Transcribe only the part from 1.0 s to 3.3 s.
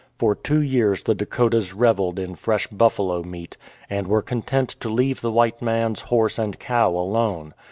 the Dakotas revelled in fresh buffalo